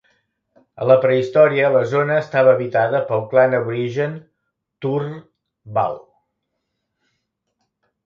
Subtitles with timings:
[0.83, 4.19] A la prehistòria, la zona estava habitada pel clan aborigen
[4.89, 6.05] Turrbal.